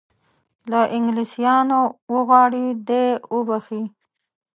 [0.71, 1.81] له انګلیسیانو
[2.13, 3.05] وغواړي دی
[3.35, 3.83] وبخښي.